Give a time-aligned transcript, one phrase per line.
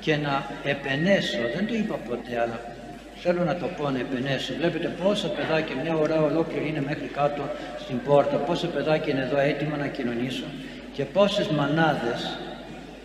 [0.00, 2.60] και να επενέσω, δεν το είπα ποτέ, αλλά
[3.22, 4.52] θέλω να το πω να επενέσω.
[4.58, 7.42] Βλέπετε πόσα παιδάκια, μια ώρα ολόκληρη είναι μέχρι κάτω
[7.78, 10.44] στην πόρτα, πόσα παιδάκια είναι εδώ έτοιμα να κοινωνήσω
[10.92, 12.38] και πόσες μανάδες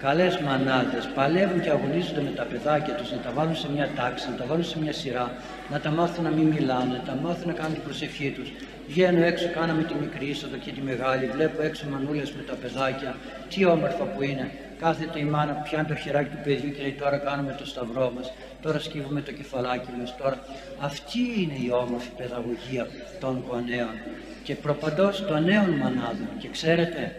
[0.06, 4.30] καλές μανάδες παλεύουν και αγωνίζονται με τα παιδάκια τους να τα βάλουν σε μια τάξη,
[4.30, 5.28] να τα βάλουν σε μια σειρά,
[5.72, 8.50] να τα μάθουν να μην μιλάνε, να τα μάθουν να κάνουν την προσευχή τους.
[8.88, 13.16] Βγαίνω έξω, κάναμε τη μικρή είσοδο και τη μεγάλη, βλέπω έξω μανούλες με τα παιδάκια,
[13.50, 14.52] τι όμορφα που είναι.
[14.80, 18.34] Κάθεται η μάνα, πιάνει το χεράκι του παιδιού και λέει τώρα κάνουμε το σταυρό μας,
[18.62, 20.38] τώρα σκύβουμε το κεφαλάκι μας, τώρα.
[20.80, 22.88] Αυτή είναι η όμορφη παιδαγωγία
[23.20, 23.96] των γονέων
[24.44, 26.30] και προπαντός των νέων μανάδων.
[26.42, 27.16] Και ξέρετε,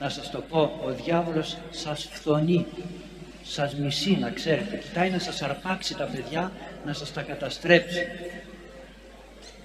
[0.00, 2.66] να σας το πω, ο διάβολος σας φθονεί,
[3.42, 6.52] σας μισεί να ξέρετε, κοιτάει να σας αρπάξει τα παιδιά,
[6.86, 8.06] να σας τα καταστρέψει.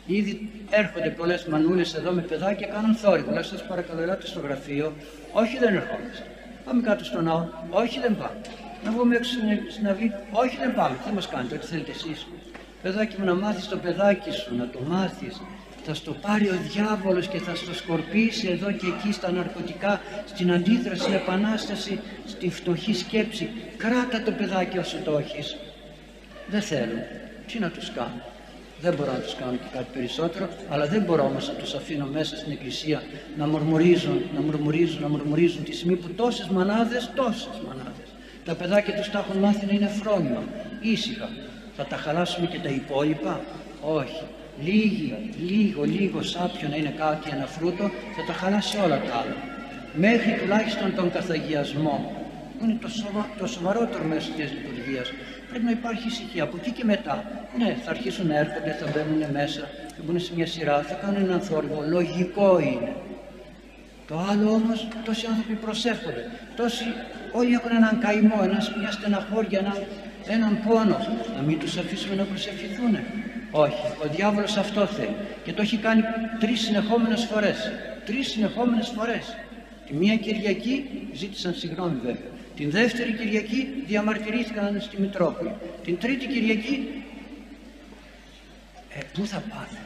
[0.06, 3.32] Ήδη έρχονται πολλές μανούλες εδώ με παιδάκια κάνουν θόρυβο.
[3.32, 4.94] Λέω σας παρακαλώ ελάτε στο γραφείο.
[5.32, 6.24] Όχι δεν ερχόμαστε.
[6.66, 7.48] Πάμε κάτω στο ναό.
[7.70, 8.42] Όχι δεν πάμε.
[8.84, 9.32] Να βγούμε έξω
[9.72, 10.14] στην αυλή.
[10.32, 10.98] Όχι δεν πάμε.
[11.06, 12.28] Τι μας κάνετε, ό,τι θέλετε εσείς.
[12.82, 15.42] Παιδάκι μου να μάθεις το παιδάκι σου, να το μάθεις,
[15.90, 20.52] θα στο πάρει ο διάβολος και θα στο σκορπίσει εδώ και εκεί στα ναρκωτικά, στην
[20.52, 23.50] αντίδραση, στην επανάσταση, στη φτωχή σκέψη.
[23.78, 25.58] Κράτα το παιδάκι όσο το έχεις.
[26.48, 27.00] Δεν θέλω.
[27.48, 28.22] Τι να τους κάνω.
[28.82, 32.06] Δεν μπορώ να τους κάνω και κάτι περισσότερο, αλλά δεν μπορώ όμως να τους αφήνω
[32.06, 33.02] μέσα στην εκκλησία
[33.38, 38.10] να μουρμουρίζουν, να μουρμουρίζουν, να μουρμουρίζουν τη στιγμή που τόσες μανάδες, τόσες μανάδες.
[38.46, 40.44] Τα παιδάκια τους τα έχουν μάθει να είναι φρόνημα,
[40.82, 41.30] ήσυχα.
[41.76, 43.42] Θα τα χαλάσουμε και τα υπόλοιπα;
[43.82, 44.24] Όχι
[44.64, 45.16] λίγη,
[45.50, 47.84] λίγο, λίγο σάπιο να είναι κάτι, ένα φρούτο,
[48.16, 49.36] θα τα χαλάσει όλα τα άλλα.
[49.94, 52.20] Μέχρι τουλάχιστον τον καθαγιασμό,
[52.58, 55.08] που είναι το, σοβα, το σοβαρότερο μέσο της λειτουργίας.
[55.50, 56.44] Πρέπει να υπάρχει ησυχία.
[56.44, 57.24] Από εκεί και μετά,
[57.58, 59.62] ναι, θα αρχίσουν να έρχονται, θα μπαίνουν μέσα,
[59.96, 61.84] θα μπουν σε μια σειρά, θα κάνουν έναν θόρυβο.
[61.88, 62.92] Λογικό είναι.
[64.08, 66.24] Το άλλο όμως, τόσοι άνθρωποι προσεύχονται.
[66.56, 66.86] Τόσοι,
[67.32, 69.78] όλοι έχουν έναν καημό, ένα, μια στεναχώρια, έναν,
[70.28, 71.10] έναν πόνος.
[71.36, 72.98] Να μην τους αφήσουμε να προσευχηθούν.
[73.52, 76.02] Όχι, ο διάβολος αυτό θέλει και το έχει κάνει
[76.40, 77.72] τρεις συνεχόμενες φορές.
[78.06, 79.36] Τρεις συνεχόμενες φορές.
[79.88, 82.32] Τη μία Κυριακή ζήτησαν συγγνώμη βέβαια.
[82.56, 85.54] Την δεύτερη Κυριακή διαμαρτυρήθηκαν στη Μητρόπολη.
[85.84, 87.04] Την τρίτη Κυριακή,
[88.90, 89.80] ε, πού θα πάνε;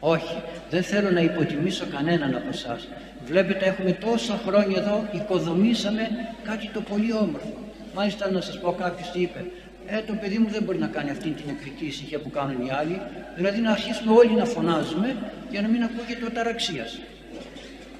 [0.00, 2.88] Όχι, δεν θέλω να υποτιμήσω κανέναν από εσάς.
[3.24, 6.08] Βλέπετε έχουμε τόσα χρόνια εδώ, οικοδομήσαμε
[6.44, 7.54] κάτι το πολύ όμορφο.
[7.94, 9.44] Μάλιστα να σας πω κάποιος τι είπε
[9.92, 12.70] ε, το παιδί μου δεν μπορεί να κάνει αυτή την εκρηκτή ησυχία που κάνουν οι
[12.70, 13.00] άλλοι,
[13.36, 15.16] δηλαδή να αρχίσουμε όλοι να φωνάζουμε
[15.50, 17.00] για να μην ακούγεται ο ταραξίας.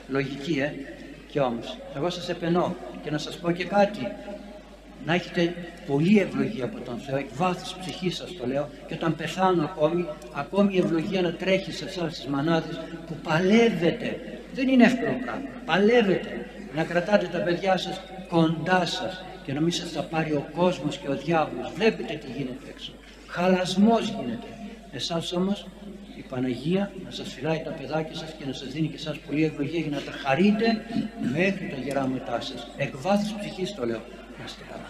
[0.08, 0.72] Λογική, ε,
[1.30, 4.12] και όμως, εγώ σας επενώ και να σας πω και κάτι,
[5.04, 5.54] να έχετε
[5.86, 10.06] πολύ ευλογία από τον Θεό, εκ βάθους ψυχής σας το λέω, και όταν πεθάνω ακόμη,
[10.32, 14.20] ακόμη η ευλογία να τρέχει σε εσάς τις μανάδες που παλεύετε.
[14.54, 15.48] Δεν είναι εύκολο πράγμα.
[15.64, 20.46] Παλεύετε να κρατάτε τα παιδιά σας κοντά σας, και να μην σας τα πάρει ο
[20.56, 21.72] κόσμος και ο διάβολος.
[21.74, 22.92] Βλέπετε τι γίνεται έξω.
[23.26, 24.46] Χαλασμός γίνεται.
[24.92, 25.66] Εσάς όμως
[26.16, 29.44] η Παναγία να σας φυλάει τα παιδάκια σας και να σας δίνει και εσάς πολύ
[29.44, 30.66] ευλογία για να τα χαρείτε
[31.32, 32.66] μέχρι τα γεράματά σας.
[32.76, 34.02] Εκ βάθους ψυχής το λέω.
[34.38, 34.88] Να είστε καλά.